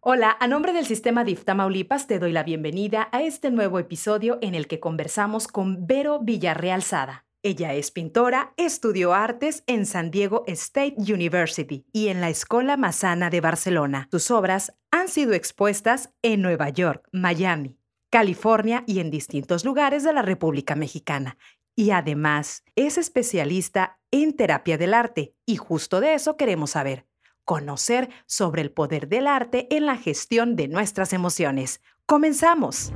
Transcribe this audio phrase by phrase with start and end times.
[0.00, 4.38] Hola, a nombre del Sistema DIF Tamaulipas te doy la bienvenida a este nuevo episodio
[4.42, 7.26] en el que conversamos con Vero Villarreal Sada.
[7.42, 13.28] Ella es pintora, estudió artes en San Diego State University y en la Escuela Massana
[13.28, 14.06] de Barcelona.
[14.12, 17.76] Sus obras han sido expuestas en Nueva York, Miami,
[18.08, 21.38] California y en distintos lugares de la República Mexicana.
[21.74, 27.07] Y además es especialista en terapia del arte y justo de eso queremos saber
[27.48, 31.80] conocer sobre el poder del arte en la gestión de nuestras emociones.
[32.04, 32.92] Comenzamos.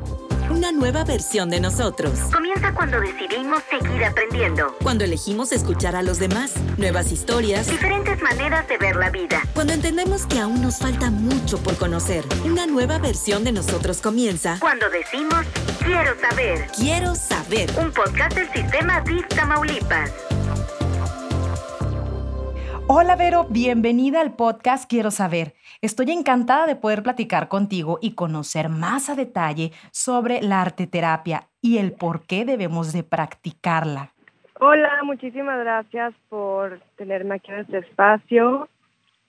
[0.50, 2.12] Una nueva versión de nosotros.
[2.30, 4.76] Comienza cuando decidimos seguir aprendiendo.
[4.82, 6.52] Cuando elegimos escuchar a los demás.
[6.76, 7.66] Nuevas historias.
[7.66, 9.40] Diferentes maneras de ver la vida.
[9.54, 12.22] Cuando entendemos que aún nos falta mucho por conocer.
[12.44, 14.58] Una nueva versión de nosotros comienza.
[14.60, 15.46] Cuando decimos,
[15.82, 16.66] quiero saber.
[16.76, 17.70] Quiero saber.
[17.78, 20.10] Un podcast del sistema DIF Tamaulipas.
[22.94, 25.54] Hola Vero, bienvenida al podcast Quiero saber.
[25.80, 31.48] Estoy encantada de poder platicar contigo y conocer más a detalle sobre la arte terapia
[31.62, 34.10] y el por qué debemos de practicarla.
[34.60, 38.68] Hola, muchísimas gracias por tenerme aquí en este espacio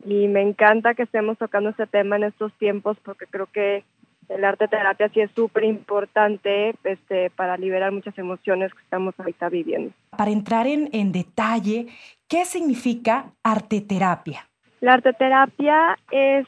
[0.03, 3.86] y me encanta que estemos tocando este tema en estos tiempos porque creo que
[4.29, 9.49] el arte terapia sí es súper importante este, para liberar muchas emociones que estamos ahorita
[9.49, 9.91] viviendo.
[10.17, 11.88] Para entrar en, en detalle,
[12.27, 14.47] ¿qué significa arte terapia?
[14.81, 16.47] La arte terapia es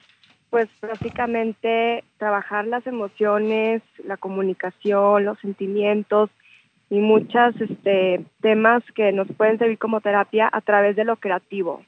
[0.50, 6.30] pues básicamente trabajar las emociones, la comunicación, los sentimientos
[6.90, 11.84] y muchos este, temas que nos pueden servir como terapia a través de lo creativo.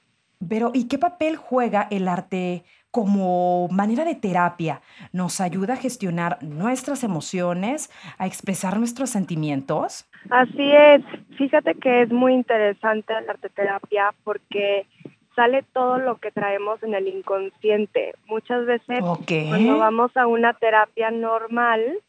[0.48, 2.64] Pero, ¿y qué papel juega el arte
[2.98, 4.82] como manera de terapia
[5.14, 10.10] nos ayuda a gestionar nuestras emociones, a expresar nuestros sentimientos?
[10.32, 11.04] Así es.
[11.38, 14.88] Fíjate que es muy interesante la arteterapia porque
[15.36, 18.16] sale todo lo que traemos en el inconsciente.
[18.26, 22.00] Muchas veces cuando vamos a una terapia normal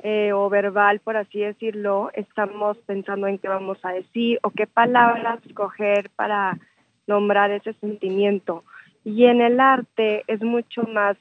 [0.00, 4.66] eh, o verbal, por así decirlo, estamos pensando en qué vamos a decir o qué
[4.66, 6.58] palabras escoger para
[7.06, 8.62] nombrar ese sentimiento.
[9.04, 11.16] Y en el arte es mucho más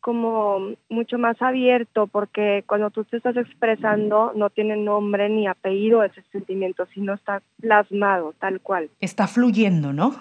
[0.00, 6.02] como mucho más abierto porque cuando tú te estás expresando no tiene nombre ni apellido
[6.02, 8.90] ese sentimiento, sino está plasmado tal cual.
[9.00, 10.14] Está fluyendo, ¿no?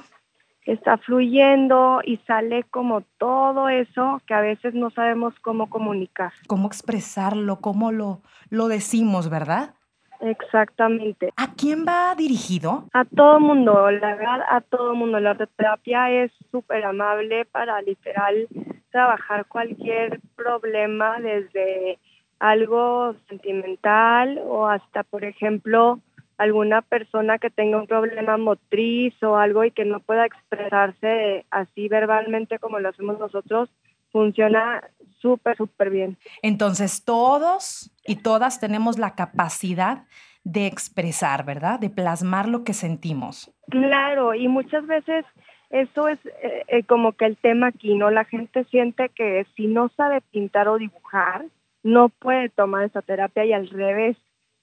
[0.66, 6.34] Está fluyendo y sale como todo eso que a veces no sabemos cómo comunicar.
[6.48, 9.74] Cómo expresarlo, cómo lo, lo decimos, ¿verdad?
[10.22, 11.32] Exactamente.
[11.38, 12.86] ¿A quién va dirigido?
[12.94, 15.20] A todo mundo, la verdad, a todo mundo.
[15.20, 18.48] La terapia es súper amable para literal
[18.92, 22.00] trabajar cualquier problema desde
[22.40, 26.00] algo sentimental o hasta, por ejemplo,
[26.38, 31.90] alguna persona que tenga un problema motriz o algo y que no pueda expresarse así
[31.90, 33.70] verbalmente como lo hacemos nosotros,
[34.12, 34.82] funciona
[35.22, 36.18] súper, súper bien.
[36.42, 40.06] Entonces, todos y todas tenemos la capacidad
[40.44, 41.80] de expresar, ¿verdad?
[41.80, 43.52] De plasmar lo que sentimos.
[43.70, 45.26] Claro, y muchas veces
[45.70, 48.10] eso es eh, eh, como que el tema aquí, ¿no?
[48.10, 51.46] La gente siente que si no sabe pintar o dibujar,
[51.84, 54.18] no puede tomar esa terapia y al revés.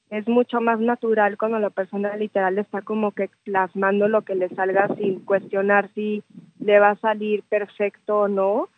[0.09, 4.49] Es mucho más natural cuando la persona literal está como que plasmando lo que le
[4.51, 6.23] salga sin cuestionar si
[6.61, 8.69] le va a salir perfecto o no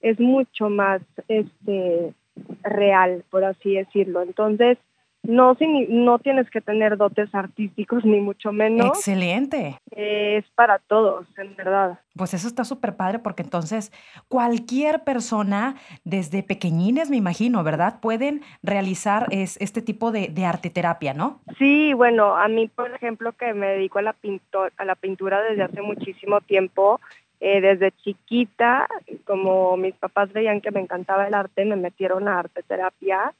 [0.00, 2.14] es mucho más este
[2.62, 4.22] real, por así decirlo.
[4.22, 4.78] Entonces,
[5.26, 5.56] no,
[5.88, 8.86] no tienes que tener dotes artísticos, ni mucho menos.
[8.86, 9.78] Excelente.
[9.90, 11.98] es para todos, en verdad.
[12.14, 13.92] Pues eso está súper padre porque entonces
[14.28, 15.74] cualquier persona,
[16.04, 18.00] desde pequeñines, me imagino, ¿verdad?
[18.00, 21.40] Pueden realizar es, este tipo de, de arte terapia, ¿no?
[21.58, 25.42] Sí, bueno, a mí, por ejemplo, que me dedico a la, pintor, a la pintura
[25.42, 27.00] desde hace muchísimo tiempo,
[27.40, 28.88] eh, desde chiquita,
[29.24, 33.34] como mis papás veían que me encantaba el arte, me metieron a arte terapia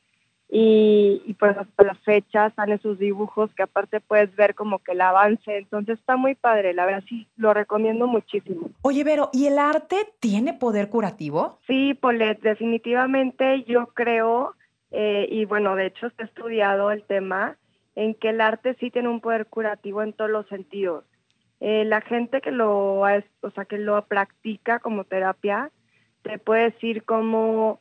[0.48, 4.92] y, y, pues hasta la fecha salen sus dibujos que aparte puedes ver como que
[4.92, 8.70] el avance, entonces está muy padre, la verdad sí, lo recomiendo muchísimo.
[8.82, 11.58] Oye, Vero, ¿y el arte tiene poder curativo?
[11.66, 14.54] Sí, Polet, definitivamente yo creo,
[14.92, 17.56] eh, y bueno, de hecho ha estudiado el tema,
[17.96, 21.04] en que el arte sí tiene un poder curativo en todos los sentidos.
[21.60, 25.70] Eh, la gente que lo, o sea, que lo practica como terapia
[26.22, 27.80] te puede decir cómo,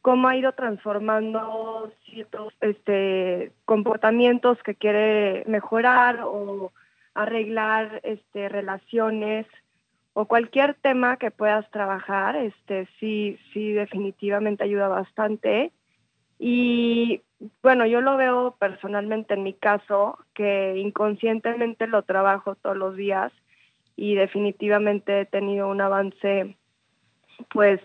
[0.00, 6.72] cómo ha ido transformando ciertos este, comportamientos que quiere mejorar o
[7.14, 9.46] arreglar este, relaciones
[10.12, 15.72] o cualquier tema que puedas trabajar, este, sí, sí definitivamente ayuda bastante.
[16.38, 17.22] Y
[17.62, 23.32] bueno, yo lo veo personalmente en mi caso, que inconscientemente lo trabajo todos los días
[23.96, 26.56] y definitivamente he tenido un avance,
[27.52, 27.80] pues,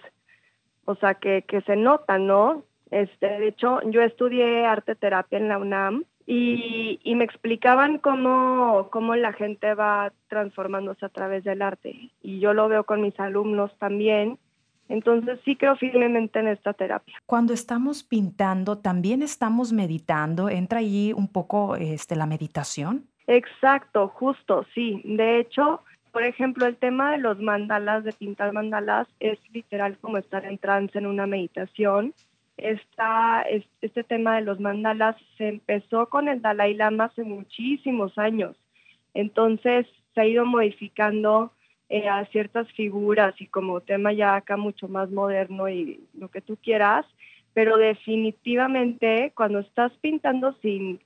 [0.86, 2.64] o sea, que, que se nota, ¿no?
[2.92, 8.90] Este, de hecho, yo estudié arte terapia en la UNAM y, y, me explicaban cómo,
[8.92, 12.12] cómo la gente va transformándose a través del arte.
[12.22, 14.40] Y yo lo veo con mis alumnos también.
[14.88, 17.16] Entonces sí creo firmemente en esta terapia.
[17.26, 20.50] Cuando estamos pintando, también estamos meditando.
[20.50, 23.06] ¿Entra ahí un poco este, la meditación?
[23.28, 25.02] Exacto, justo, sí.
[25.04, 30.18] De hecho, por ejemplo, el tema de los mandalas, de pintar mandalas, es literal como
[30.18, 32.14] estar en trance en una meditación
[32.58, 33.46] esta,
[33.82, 38.56] este tema de los mandalas se empezó con el Dalai Lama hace muchísimos años.
[39.14, 41.52] Entonces se ha ido modificando
[41.90, 46.42] eh, a ciertas figuras y como tema ya acá mucho más moderno y lo que
[46.42, 47.06] tú quieras,
[47.54, 51.00] pero definitivamente cuando estás pintando sin,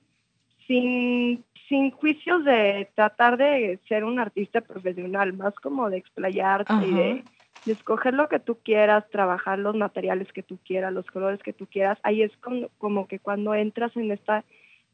[0.66, 6.92] sin, sin juicios de tratar de ser un artista profesional, más como de explayarte y
[6.92, 7.24] de
[7.64, 11.52] de escoger lo que tú quieras, trabajar los materiales que tú quieras, los colores que
[11.52, 11.98] tú quieras.
[12.02, 12.32] Ahí es
[12.78, 14.44] como, que cuando entras en, esta,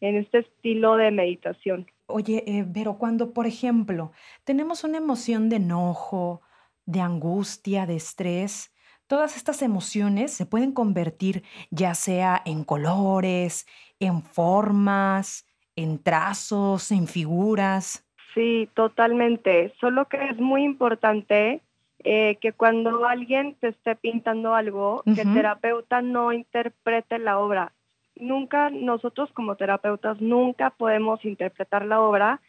[0.01, 1.87] en este estilo de meditación.
[2.07, 4.13] Oye, eh, pero cuando, por ejemplo,
[4.45, 6.41] tenemos una emoción de enojo,
[6.85, 8.73] de angustia, de estrés,
[9.07, 13.67] todas estas emociones se pueden convertir ya sea en colores,
[13.99, 18.05] en formas, en trazos, en figuras.
[18.35, 19.73] Sí, totalmente.
[19.81, 21.63] Solo que es muy importante
[22.01, 27.73] eh, que cuando alguien te esté pintando algo, que el terapeuta no interprete la obra.
[28.19, 32.41] Nunca, nosotros como terapeutas, nunca podemos interpretar la obra,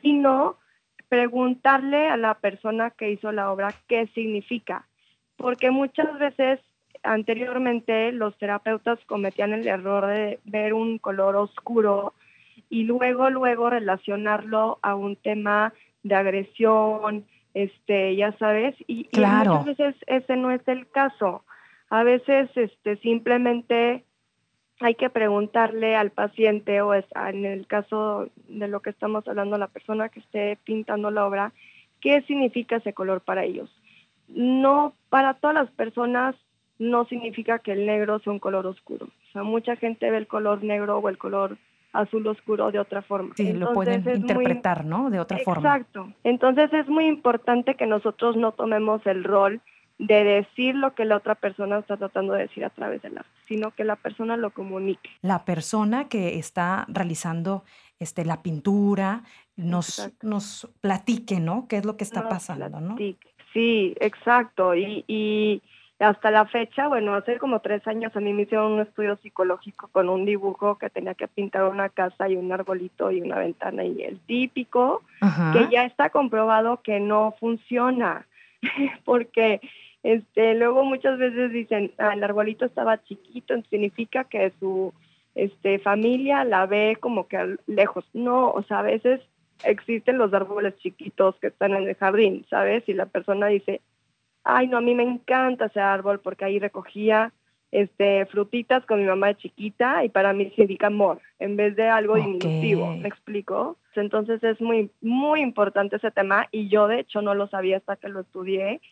[0.00, 0.56] sino
[1.08, 4.86] preguntarle a la persona que hizo la obra qué significa.
[5.36, 6.60] Porque muchas veces
[7.02, 12.14] anteriormente los terapeutas cometían el error de ver un color oscuro
[12.70, 15.72] y luego, luego relacionarlo a un tema
[16.02, 21.44] de agresión, este, ya sabes, y, muchas veces ese no es el caso.
[21.90, 24.04] A veces este, simplemente
[24.80, 29.68] hay que preguntarle al paciente o en el caso de lo que estamos hablando, la
[29.68, 31.52] persona que esté pintando la obra,
[32.00, 33.70] qué significa ese color para ellos.
[34.28, 36.34] No, para todas las personas
[36.78, 39.06] no significa que el negro sea un color oscuro.
[39.06, 41.56] O sea, mucha gente ve el color negro o el color
[41.92, 43.34] azul oscuro de otra forma.
[43.36, 45.10] Sí, lo pueden interpretar, ¿no?
[45.10, 45.76] De otra forma.
[45.76, 46.12] Exacto.
[46.24, 49.60] Entonces es muy importante que nosotros no tomemos el rol
[49.98, 53.30] de decir lo que la otra persona está tratando de decir a través del arte,
[53.46, 55.10] sino que la persona lo comunique.
[55.22, 57.64] La persona que está realizando
[58.00, 59.22] este, la pintura
[59.56, 61.66] nos, nos platique, ¿no?
[61.68, 62.96] ¿Qué es lo que está pasando, no?
[63.52, 64.74] Sí, exacto.
[64.74, 65.62] Y, y
[66.00, 69.88] hasta la fecha, bueno, hace como tres años a mí me hicieron un estudio psicológico
[69.88, 73.84] con un dibujo que tenía que pintar una casa y un arbolito y una ventana
[73.84, 75.02] y el típico,
[75.52, 78.26] que ya está comprobado que no funciona,
[79.04, 79.60] porque
[80.04, 84.92] este, luego muchas veces dicen, ah, el arbolito estaba chiquito, significa que su
[85.34, 88.04] este, familia la ve como que lejos.
[88.12, 89.22] No, o sea, a veces
[89.64, 92.86] existen los árboles chiquitos que están en el jardín, ¿sabes?
[92.86, 93.80] Y la persona dice,
[94.44, 97.32] ay, no, a mí me encanta ese árbol porque ahí recogía
[97.72, 101.88] este, frutitas con mi mamá de chiquita y para mí significa amor en vez de
[101.88, 103.78] algo diminutivo, ¿me explico?
[103.96, 107.96] Entonces es muy, muy importante ese tema y yo de hecho no lo sabía hasta
[107.96, 108.82] que lo estudié,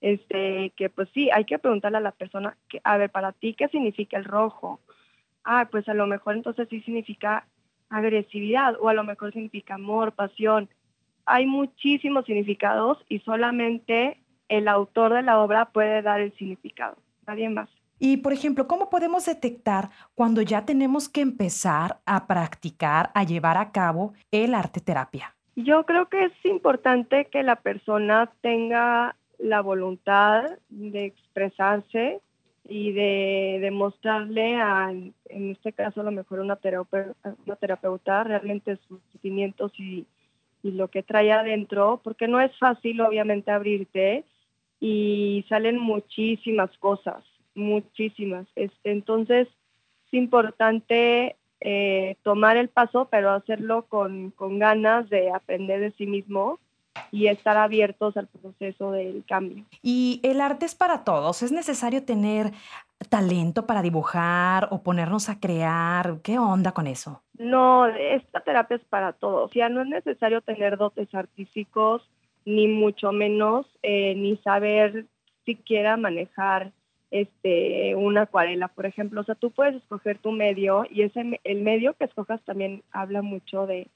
[0.00, 3.54] este, que pues sí, hay que preguntarle a la persona, que, a ver, para ti,
[3.54, 4.80] ¿qué significa el rojo?
[5.44, 7.46] Ah, pues a lo mejor entonces sí significa
[7.90, 10.68] agresividad o a lo mejor significa amor, pasión.
[11.24, 16.96] Hay muchísimos significados y solamente el autor de la obra puede dar el significado,
[17.26, 17.68] nadie más.
[17.98, 23.56] Y, por ejemplo, ¿cómo podemos detectar cuando ya tenemos que empezar a practicar, a llevar
[23.56, 25.34] a cabo el arte terapia?
[25.56, 32.20] Yo creo que es importante que la persona tenga la voluntad de expresarse
[32.68, 37.14] y de demostrarle a, en este caso a lo mejor una terapeuta,
[37.58, 40.06] terapeuta realmente sus sentimientos y,
[40.64, 44.24] lo que trae adentro, porque no es fácil obviamente abrirte
[44.80, 48.46] y salen muchísimas cosas, muchísimas.
[48.84, 55.92] Entonces es importante eh, tomar el paso, pero hacerlo con, con ganas de aprender de
[55.92, 56.58] sí mismo
[57.10, 59.64] y estar abiertos al proceso del cambio.
[59.82, 61.42] Y el arte es para todos.
[61.42, 62.52] ¿Es necesario tener
[63.08, 66.18] talento para dibujar o ponernos a crear?
[66.22, 67.22] ¿Qué onda con eso?
[67.38, 69.50] No, esta terapia es para todos.
[69.54, 72.02] Ya no es necesario tener dotes artísticos
[72.44, 75.06] ni mucho menos eh, ni saber
[75.44, 76.72] siquiera manejar
[77.10, 79.20] este una acuarela, por ejemplo.
[79.20, 83.22] O sea, tú puedes escoger tu medio y ese el medio que escojas también habla
[83.22, 83.88] mucho de,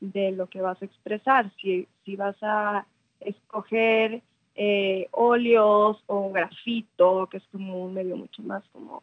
[0.00, 1.50] de lo que vas a expresar.
[1.60, 2.86] Si, si vas a
[3.20, 4.22] escoger
[4.54, 9.02] eh, óleos o grafito, que es como un medio mucho más como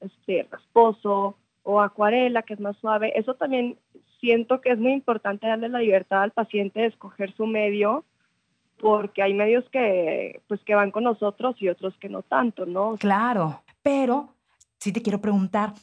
[0.00, 3.12] este rasposo, o acuarela, que es más suave.
[3.18, 3.78] Eso también
[4.20, 8.04] siento que es muy importante darle la libertad al paciente de escoger su medio,
[8.78, 12.96] porque hay medios que, pues, que van con nosotros y otros que no tanto, ¿no?
[12.98, 14.34] Claro, pero
[14.78, 15.74] sí te quiero preguntar,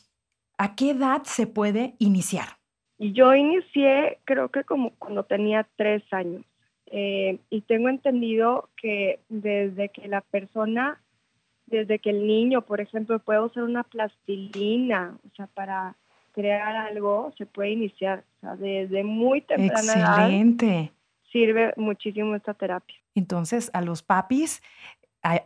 [0.58, 2.59] ¿a qué edad se puede iniciar?
[3.00, 6.44] Yo inicié, creo que como cuando tenía tres años.
[6.88, 11.02] Eh, y tengo entendido que desde que la persona,
[11.68, 15.96] desde que el niño, por ejemplo, puede usar una plastilina, o sea, para
[16.34, 18.26] crear algo, se puede iniciar.
[18.38, 20.92] O sea, desde muy temprana Excelente.
[21.32, 22.98] sirve muchísimo esta terapia.
[23.16, 24.62] Entonces, a los papis,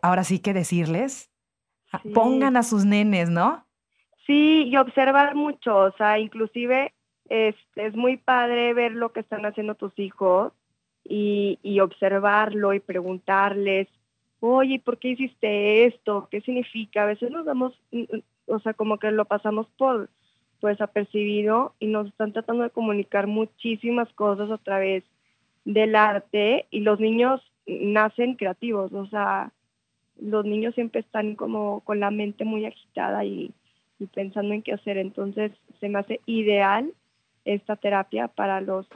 [0.01, 1.29] ahora sí que decirles,
[2.13, 3.65] pongan a sus nenes, ¿no?
[4.25, 6.93] Sí, y observar mucho, o sea, inclusive
[7.29, 10.53] es, es muy padre ver lo que están haciendo tus hijos
[11.03, 13.87] y, y observarlo y preguntarles,
[14.39, 16.27] oye, ¿por qué hiciste esto?
[16.29, 17.03] ¿Qué significa?
[17.03, 17.73] A veces nos damos,
[18.45, 20.09] o sea, como que lo pasamos por
[20.59, 25.03] pues apercibido y nos están tratando de comunicar muchísimas cosas a través
[25.65, 29.51] del arte y los niños nacen creativos, o sea,
[30.21, 33.51] los niños siempre están como con la mente muy agitada y,
[33.99, 35.51] y pensando en qué hacer, entonces
[35.81, 36.93] se me hace ideal
[37.45, 38.87] esta terapia para los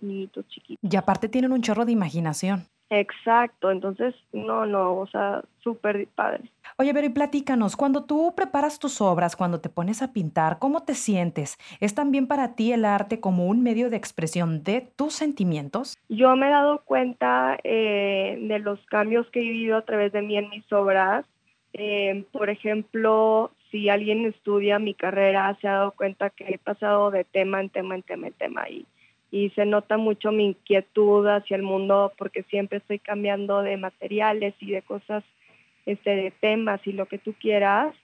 [0.00, 0.92] niñitos chiquitos.
[0.92, 2.66] Y aparte tienen un chorro de imaginación.
[2.90, 6.50] Exacto, entonces, no, no, o sea, súper padre.
[6.78, 10.84] Oye, pero y platícanos, cuando tú preparas tus obras, cuando te pones a pintar, ¿cómo
[10.84, 11.58] te sientes?
[11.80, 15.98] ¿Es también para ti el arte como un medio de expresión de tus sentimientos?
[16.08, 20.22] Yo me he dado cuenta eh, de los cambios que he vivido a través de
[20.22, 21.26] mí en mis obras.
[21.74, 27.10] Eh, por ejemplo, si alguien estudia mi carrera, se ha dado cuenta que he pasado
[27.10, 28.86] de tema en tema en tema en tema y
[29.30, 34.54] y se nota mucho mi inquietud hacia el mundo porque siempre estoy cambiando de materiales
[34.60, 35.22] y de cosas,
[35.86, 37.94] este, de temas y lo que tú quieras.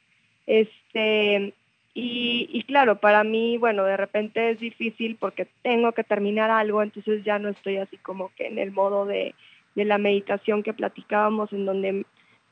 [0.47, 1.55] Este,
[1.95, 6.83] y, y, claro, para mí, bueno, de repente es difícil porque tengo que terminar algo,
[6.83, 9.35] entonces ya no estoy así como que en el modo de,
[9.75, 12.05] de la meditación que platicábamos, en donde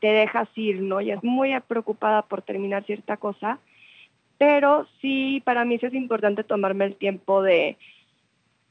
[0.03, 1.01] te dejas ir, ¿no?
[1.01, 3.61] Y es muy preocupada por terminar cierta cosa,
[4.37, 7.79] pero sí, para mí sí es importante tomarme el tiempo de,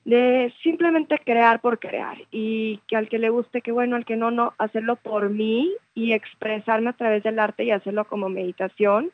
[0.04, 4.18] de simplemente crear por crear y que al que le guste, que bueno, al que
[4.18, 9.10] no, no, hacerlo por mí y expresarme a través del arte y hacerlo como meditación,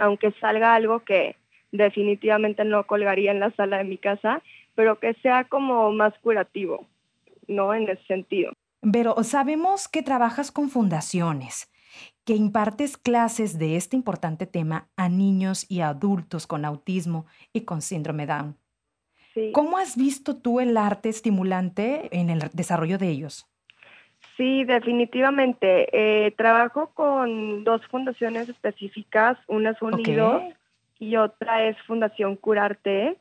[0.00, 1.36] aunque salga algo que
[1.70, 4.40] definitivamente no colgaría en la sala de mi casa,
[4.74, 6.86] pero que sea como más curativo,
[7.46, 7.74] ¿no?
[7.74, 8.52] En ese sentido.
[8.92, 11.72] Pero sabemos que trabajas con fundaciones,
[12.24, 17.82] que impartes clases de este importante tema a niños y adultos con autismo y con
[17.82, 18.56] síndrome Down.
[19.52, 23.46] ¿Cómo has visto tú el arte estimulante en el desarrollo de ellos?
[24.36, 25.88] Sí, definitivamente.
[25.92, 30.42] Eh, trabajo con dos fundaciones específicas, una es Unidos
[30.98, 33.18] y otra es Fundación Curarte.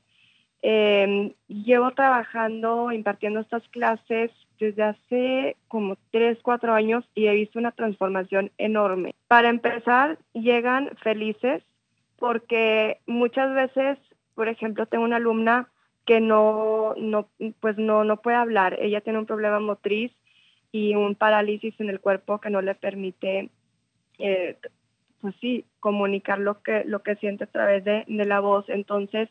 [0.61, 7.59] Em, llevo trabajando, impartiendo estas clases desde hace como tres, cuatro años y he visto
[7.59, 9.13] una transformación enorme.
[9.27, 11.63] Para empezar, llegan felices
[12.17, 13.97] porque muchas veces,
[14.33, 15.69] por ejemplo, tengo una alumna
[16.05, 18.77] que no, no, pues no, no puede hablar.
[18.79, 20.11] Ella tiene un problema motriz
[20.71, 23.49] y un parálisis en el cuerpo que no le permite,
[24.19, 24.57] eh,
[25.21, 28.65] pues sí, comunicar lo que, lo que siente a través de, de, la voz.
[28.69, 29.29] Entonces,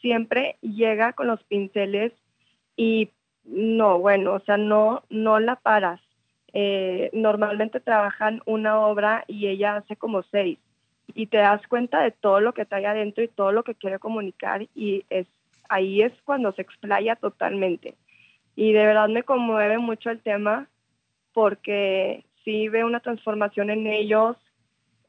[0.00, 2.12] siempre llega con los pinceles
[2.76, 3.10] y
[3.44, 6.00] no, bueno, o sea, no, no la paras.
[6.52, 10.58] Eh, normalmente trabajan una obra y ella hace como seis
[11.14, 13.98] y te das cuenta de todo lo que trae adentro y todo lo que quiere
[13.98, 15.26] comunicar y es
[15.70, 17.96] ahí es cuando se explaya totalmente.
[18.54, 20.68] Y de verdad me conmueve mucho el tema
[21.32, 24.36] porque sí veo una transformación en ellos,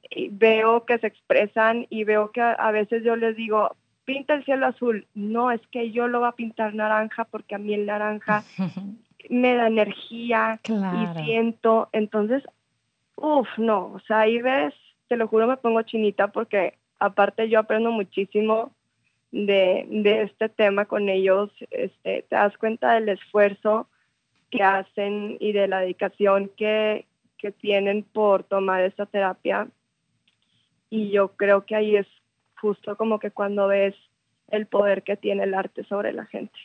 [0.10, 4.46] y veo que se expresan y veo que a, veces yo les digo, pinta el
[4.46, 5.08] cielo azul.
[5.14, 8.44] No, es que yo lo voy a pintar naranja porque a mí el naranja
[9.30, 11.90] me da energía y siento.
[11.92, 12.44] Entonces,
[13.16, 14.74] uff, no, o sea, ahí ves,
[15.08, 18.72] te lo juro, me pongo chinita porque aparte yo aprendo muchísimo
[19.32, 23.88] de, de este tema con ellos, este, te das cuenta del esfuerzo
[24.52, 27.08] que hacen y de la dedicación que,
[27.40, 29.68] que tienen por tomar esta terapia.
[30.92, 32.08] Y yo creo que ahí es
[32.64, 33.94] justo como que cuando ves
[34.48, 36.58] el poder que tiene el arte sobre la gente.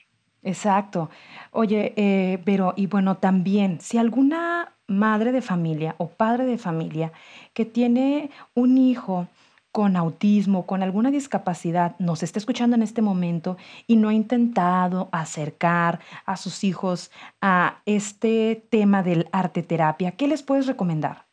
[0.45, 1.11] Exacto.
[1.51, 7.11] Oye, eh, pero y bueno, también, si alguna madre de familia o padre de familia
[7.53, 9.27] que tiene un hijo
[9.73, 13.57] con autismo, con alguna discapacidad, nos está escuchando en este momento
[13.89, 20.29] y no ha intentado acercar a sus hijos a este tema del arte terapia, ¿qué
[20.29, 21.27] les puedes recomendar?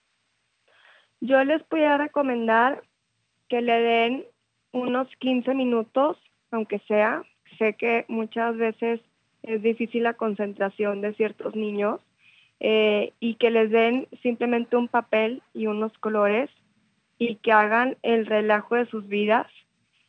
[1.22, 2.81] Yo les voy a recomendar
[3.48, 4.25] que le den
[4.75, 6.17] unos 15 minutos,
[6.51, 7.24] aunque sea.
[7.58, 9.00] Sé que muchas veces
[9.44, 12.01] es difícil la concentración de ciertos niños
[12.60, 16.50] eh, y que les den simplemente un papel y unos colores
[17.17, 19.48] y que hagan el relajo de sus vidas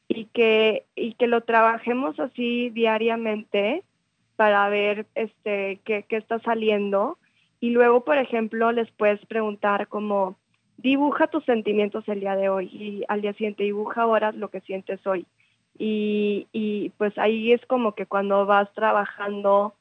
[0.08, 3.84] y que, y que lo trabajemos así diariamente
[4.34, 7.18] para ver este, qué, qué está saliendo.
[7.60, 10.36] Y luego, por ejemplo, les puedes preguntar como,
[10.78, 14.60] dibuja tus sentimientos el día de hoy y al día siguiente dibuja ahora lo que
[14.60, 15.26] sientes hoy.
[15.78, 19.74] Y, y pues ahí es como que cuando vas trabajando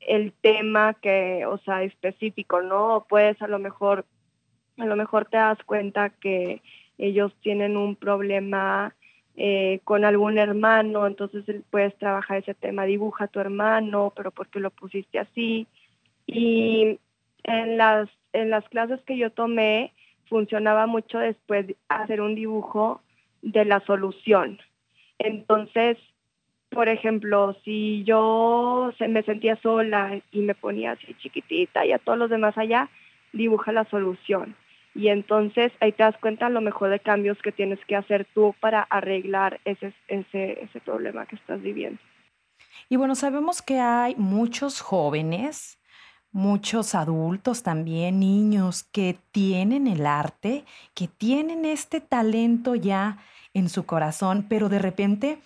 [0.00, 3.06] el tema que, o sea, específico, ¿no?
[3.08, 4.04] Puedes a lo mejor,
[4.78, 6.60] a lo mejor te das cuenta que
[6.98, 8.94] ellos tienen un problema
[9.36, 14.48] eh, con algún hermano, entonces puedes trabajar ese tema, dibuja a tu hermano, pero ¿por
[14.48, 15.66] qué lo pusiste así?
[16.26, 17.00] Y
[17.42, 19.92] en las, en las clases que yo tomé,
[20.28, 23.00] funcionaba mucho después hacer un dibujo
[23.42, 24.58] de la solución.
[25.18, 25.98] Entonces,
[26.70, 32.18] por ejemplo, si yo me sentía sola y me ponía así chiquitita y a todos
[32.18, 32.88] los demás allá,
[33.32, 34.56] dibuja la solución.
[34.94, 38.54] Y entonces ahí te das cuenta lo mejor de cambios que tienes que hacer tú
[38.60, 42.00] para arreglar ese, ese, ese problema que estás viviendo.
[42.88, 45.78] Y bueno, sabemos que hay muchos jóvenes
[46.34, 53.18] muchos adultos también, niños que tienen el arte, que tienen este talento ya
[53.54, 55.38] en su corazón, pero de repente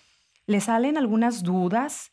[0.47, 2.11] les salen algunas dudas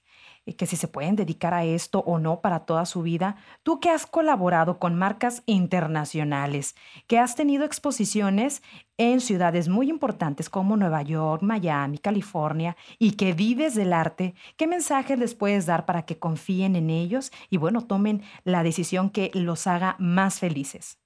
[0.55, 3.37] que si se pueden dedicar a esto o no para toda su vida.
[3.63, 6.77] Tú que has colaborado con marcas internacionales,
[7.07, 8.63] que has tenido exposiciones
[8.99, 14.67] en ciudades muy importantes como Nueva York, Miami, California, y que vives del arte, ¿qué
[14.67, 19.31] mensajes les puedes dar para que confíen en ellos y bueno, tomen la decisión que
[19.35, 20.99] los haga más felices?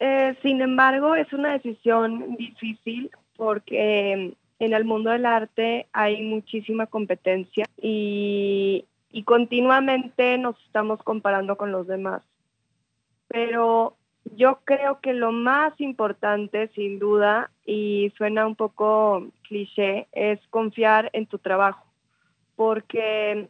[0.00, 6.86] Eh, sin embargo, es una decisión difícil porque en el mundo del arte hay muchísima
[6.86, 8.86] competencia y,
[9.24, 12.22] continuamente nos estamos comparando con los demás.
[13.28, 13.96] Pero
[14.36, 21.08] yo creo que lo más importante, sin duda, y suena un poco cliché, es confiar
[21.14, 21.86] en tu trabajo.
[22.56, 23.48] Porque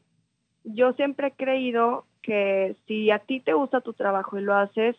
[0.63, 4.95] yo siempre he creído que si a ti te gusta tu trabajo y lo haces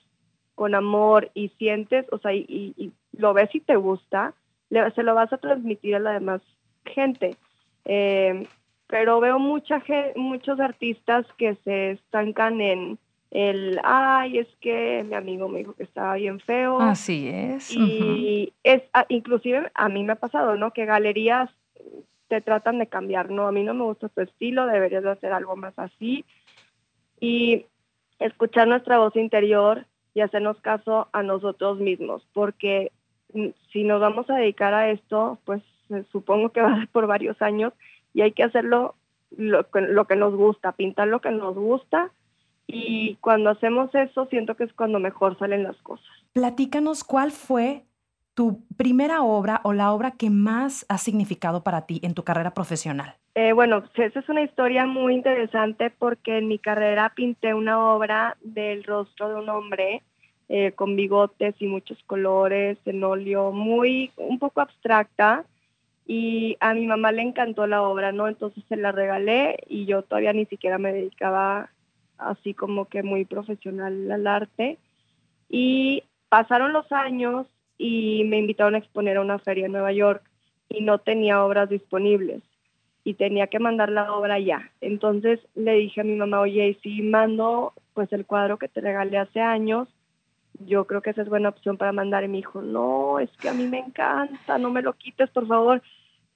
[0.53, 4.33] con amor y sientes, o sea, y lo ves y te gusta,
[4.69, 6.41] se lo vas a transmitir a la demás
[6.85, 7.35] gente.
[7.85, 8.47] Eh,
[8.87, 9.83] pero veo mucha
[10.15, 12.97] muchos artistas que se estancan en
[13.31, 16.79] el, ay, es que mi amigo me dijo que estaba bien feo.
[16.79, 17.73] Así es.
[17.75, 20.71] Y es, ah, inclusive a mí me ha pasado, ¿no?
[20.71, 21.49] Que galerías
[22.29, 23.47] te tratan de cambiar, ¿no?
[23.47, 26.23] A mí no me gusta tu estilo, deberías de hacer algo más así.
[27.19, 27.65] Y
[28.19, 32.91] escuchar nuestra voz interior y hacernos caso a nosotros mismos, porque
[33.71, 37.07] si nos vamos a dedicar a esto, pues eh, supongo que va a ser por
[37.07, 37.73] varios años
[38.13, 38.95] y hay que hacerlo
[39.37, 42.11] lo, lo que nos gusta, pintar lo que nos gusta
[42.67, 46.05] y cuando hacemos eso siento que es cuando mejor salen las cosas.
[46.33, 47.83] Platícanos cuál fue
[48.33, 52.53] tu primera obra o la obra que más ha significado para ti en tu carrera
[52.53, 53.15] profesional.
[53.33, 58.37] Eh, bueno, esa es una historia muy interesante porque en mi carrera pinté una obra
[58.41, 60.03] del rostro de un hombre
[60.49, 65.45] eh, con bigotes y muchos colores, en óleo, muy, un poco abstracta.
[66.05, 68.27] Y a mi mamá le encantó la obra, ¿no?
[68.27, 71.69] Entonces se la regalé y yo todavía ni siquiera me dedicaba
[72.17, 74.77] así como que muy profesional al arte.
[75.49, 80.23] Y pasaron los años y me invitaron a exponer a una feria en Nueva York
[80.69, 82.41] y no tenía obras disponibles
[83.03, 84.71] y tenía que mandar la obra ya.
[84.81, 89.17] Entonces le dije a mi mamá, oye, si mando pues el cuadro que te regalé
[89.17, 89.87] hace años,
[90.65, 92.23] yo creo que esa es buena opción para mandar.
[92.23, 95.47] Y me dijo, no, es que a mí me encanta, no me lo quites, por
[95.47, 95.81] favor.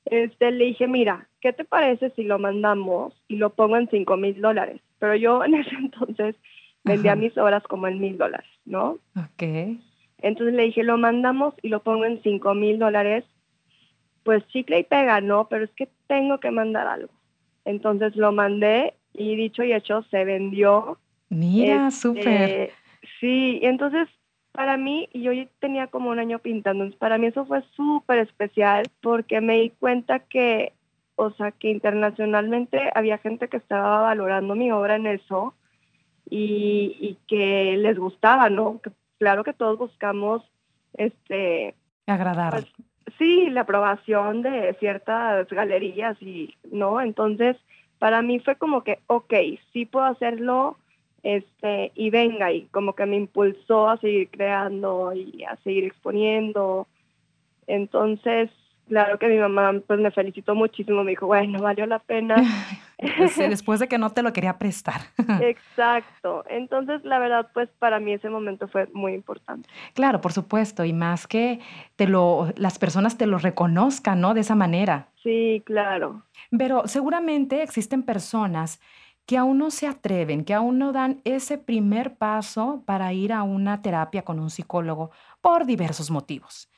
[0.05, 4.17] Este, le dije, mira, ¿qué te parece si lo mandamos y lo pongo en cinco
[4.17, 4.81] mil dólares?
[4.99, 6.35] Pero yo en ese entonces
[6.83, 8.97] vendía mis obras como en mil dólares, ¿no?
[9.15, 9.43] Ok.
[10.19, 13.25] Entonces le dije, lo mandamos y lo pongo en cinco mil dólares.
[14.23, 15.47] Pues chicle y pega, ¿no?
[15.47, 17.11] Pero es que tengo que mandar algo.
[17.65, 20.99] Entonces lo mandé y dicho y hecho, se vendió.
[21.29, 22.71] Mira, este,
[23.21, 24.09] Sí, entonces
[24.51, 29.39] para mí, yo tenía como un año pintando, para mí eso fue súper especial porque
[29.39, 30.73] me di cuenta que,
[31.15, 35.53] o sea, que internacionalmente había gente que estaba valorando mi obra en eso
[36.29, 38.81] y, que les gustaba, ¿no?
[39.17, 40.43] claro que todos buscamos,
[40.93, 41.75] este...
[42.07, 42.51] Agradar.
[42.51, 42.67] Pues,
[43.17, 46.99] sí, la aprobación de ciertas galerías y, ¿no?
[46.99, 47.55] Entonces,
[47.99, 49.33] para mí fue como que, ok,
[49.71, 50.77] sí puedo hacerlo,
[51.23, 56.87] este, y venga, y como que me impulsó a seguir creando y a seguir exponiendo.
[57.67, 58.49] Entonces,
[58.87, 62.35] claro que mi mamá pues me felicitó muchísimo, me dijo, bueno, valió la pena.
[63.17, 65.01] Pues, después de que no te lo quería prestar.
[65.41, 66.43] Exacto.
[66.47, 69.67] Entonces, la verdad, pues para mí ese momento fue muy importante.
[69.95, 71.59] Claro, por supuesto, y más que
[71.95, 74.35] te lo, las personas te lo reconozcan, ¿no?
[74.35, 75.07] De esa manera.
[75.23, 76.21] Sí, claro.
[76.55, 78.79] Pero seguramente existen personas
[79.25, 83.43] que aún no se atreven, que aún no dan ese primer paso para ir a
[83.43, 86.69] una terapia con un psicólogo por diversos motivos.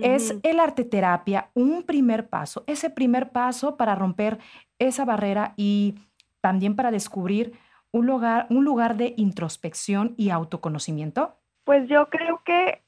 [0.00, 4.38] Es el arte terapia un primer paso, ese primer paso para romper
[4.78, 5.94] esa barrera y
[6.40, 7.52] también para descubrir
[7.94, 11.36] un lugar, un lugar de introspección y autoconocimiento?
[11.62, 12.82] Pues yo creo que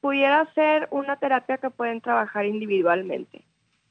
[0.00, 3.46] pudiera ser una terapia que pueden trabajar individualmente.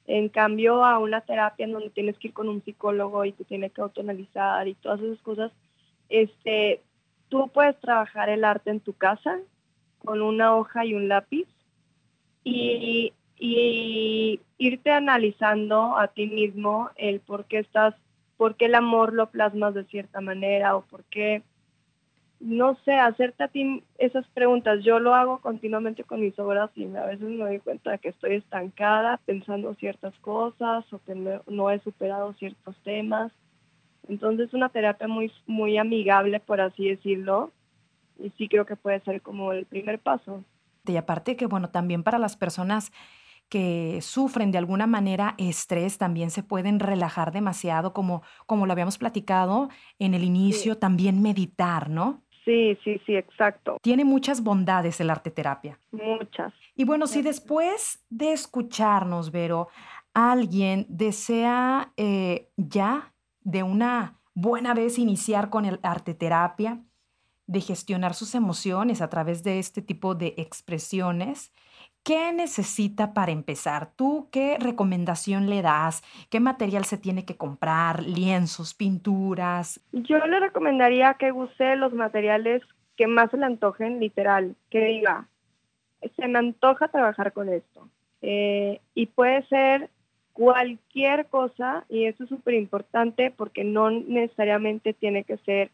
[0.07, 3.45] En cambio, a una terapia en donde tienes que ir con un psicólogo y te
[3.45, 5.51] tienes que autoanalizar y todas esas cosas,
[6.09, 6.81] este,
[7.29, 9.39] tú puedes trabajar el arte en tu casa
[10.03, 11.47] con una hoja y un lápiz
[12.43, 13.13] y,
[14.57, 17.95] irte analizando a ti mismo el por qué estás,
[18.37, 21.41] por qué el amor lo plasmas de cierta manera o por qué,
[22.41, 24.83] no sé, hacerte a ti esas preguntas.
[24.83, 28.09] Yo lo hago continuamente con mis obras y a veces me doy cuenta de que
[28.09, 31.15] estoy estancada pensando ciertas cosas o que
[31.47, 33.31] no, he superado ciertos temas.
[34.07, 37.51] Entonces es una terapia muy, muy amigable, por así decirlo,
[38.19, 40.43] y sí creo que puede ser como el primer paso.
[40.87, 42.91] Y aparte que, bueno, también para las personas
[43.49, 48.97] que sufren de alguna manera estrés también se pueden relajar demasiado, como, como lo habíamos
[48.97, 52.23] platicado en el inicio, también meditar, ¿no?
[52.45, 53.77] Sí, sí, sí, exacto.
[53.81, 55.79] Tiene muchas bondades el arte terapia.
[55.91, 56.53] Muchas.
[56.75, 59.67] Y bueno, si después de escucharnos, Vero,
[60.13, 66.83] alguien desea eh, ya de una buena vez iniciar con el arte terapia,
[67.47, 71.51] de gestionar sus emociones a través de este tipo de expresiones.
[72.03, 73.91] ¿Qué necesita para empezar?
[73.95, 76.01] ¿Tú qué recomendación le das?
[76.31, 78.01] ¿Qué material se tiene que comprar?
[78.01, 79.79] ¿Lienzos, pinturas?
[79.91, 82.63] Yo le recomendaría que use los materiales
[82.97, 85.27] que más se le antojen, literal, que diga,
[86.15, 87.87] se me antoja trabajar con esto.
[88.23, 89.91] Eh, y puede ser
[90.33, 95.69] cualquier cosa, y eso es súper importante porque no necesariamente tiene que ser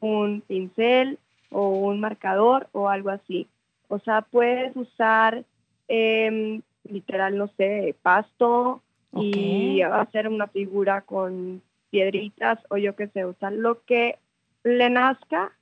[0.00, 1.18] un pincel
[1.50, 3.46] o un marcador o algo así.
[3.88, 5.44] O sea, puedes usar
[5.90, 8.80] em, literal, no sé, pasto
[9.12, 14.18] y hacer una figura con piedritas o yo qué sé, usar lo que
[14.62, 15.52] le nazca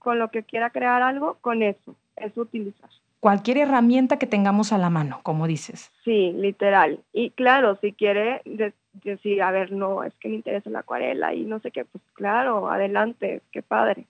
[0.00, 2.90] con lo que quiera crear algo, con eso, es utilizar.
[3.20, 5.92] Cualquier herramienta que tengamos a la mano, como dices.
[6.04, 7.00] Sí, literal.
[7.12, 8.42] Y claro, si quiere
[9.04, 12.02] decir, a ver, no, es que me interesa la acuarela y no sé qué, pues
[12.14, 14.06] claro, adelante, qué padre.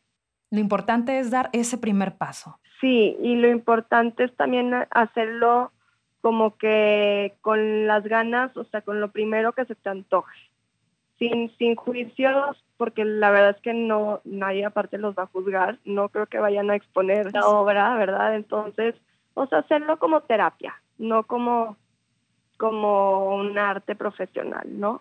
[0.50, 2.58] Lo importante es dar ese primer paso.
[2.80, 5.72] Sí, y lo importante es también hacerlo
[6.20, 10.36] como que con las ganas, o sea, con lo primero que se te antoje,
[11.18, 15.78] sin, sin juicios, porque la verdad es que no, nadie aparte los va a juzgar,
[15.84, 18.36] no creo que vayan a exponer la obra, ¿verdad?
[18.36, 18.94] Entonces,
[19.34, 21.76] o sea, hacerlo como terapia, no como,
[22.56, 25.00] como un arte profesional, ¿no?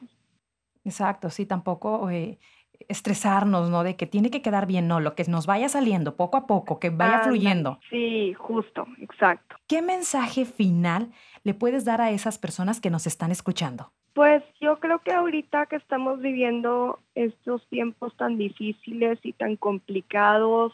[0.84, 2.40] Exacto, sí, tampoco eh,
[2.88, 3.84] estresarnos, ¿no?
[3.84, 6.80] De que tiene que quedar bien, no, lo que nos vaya saliendo poco a poco,
[6.80, 7.80] que vaya fluyendo.
[7.90, 9.56] Sí, justo, exacto.
[9.68, 11.12] ¿Qué mensaje final
[11.44, 13.92] le puedes dar a esas personas que nos están escuchando?
[14.14, 20.74] Pues yo creo que ahorita que estamos viviendo estos tiempos tan difíciles y tan complicados,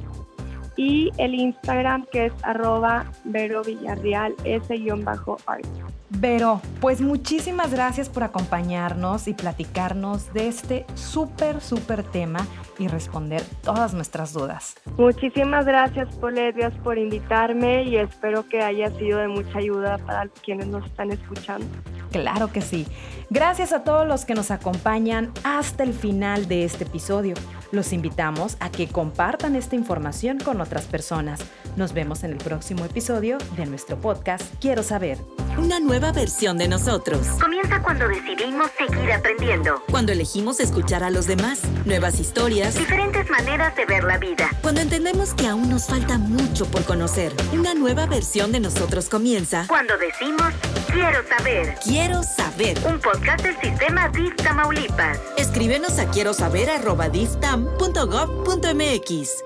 [0.75, 5.67] Y el Instagram que es arroba Vero Villarreal, S-art.
[6.09, 12.45] Vero, pues muchísimas gracias por acompañarnos y platicarnos de este súper, súper tema
[12.77, 14.75] y responder todas nuestras dudas.
[14.97, 20.67] Muchísimas gracias, Poledias, por invitarme y espero que haya sido de mucha ayuda para quienes
[20.67, 21.65] nos están escuchando.
[22.13, 22.85] Claro que sí.
[23.31, 27.33] Gracias a todos los que nos acompañan hasta el final de este episodio.
[27.71, 31.39] Los invitamos a que compartan esta información con otras personas.
[31.75, 35.17] Nos vemos en el próximo episodio de nuestro podcast Quiero saber.
[35.57, 37.25] Una nueva versión de nosotros.
[37.41, 39.81] Comienza cuando decidimos seguir aprendiendo.
[39.89, 41.61] Cuando elegimos escuchar a los demás.
[41.85, 42.75] Nuevas historias.
[42.75, 44.51] Diferentes maneras de ver la vida.
[44.61, 47.33] Cuando entendemos que aún nos falta mucho por conocer.
[47.53, 49.65] Una nueva versión de nosotros comienza.
[49.67, 50.53] Cuando decimos
[50.91, 51.75] quiero saber.
[51.83, 52.77] Quiero saber.
[52.85, 55.17] Un podcast del sistema DIF Tamaulipas.
[55.37, 59.43] Escríbenos a quiero saber arroba diftam.gov.mx.